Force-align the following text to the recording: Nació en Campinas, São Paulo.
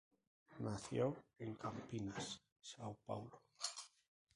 Nació 0.61 1.15
en 1.37 1.53
Campinas, 1.53 2.41
São 2.59 2.97
Paulo. 3.05 3.43